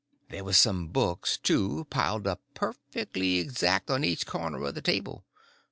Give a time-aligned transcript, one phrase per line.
[0.29, 5.25] There was some books, too, piled up perfectly exact, on each corner of the table.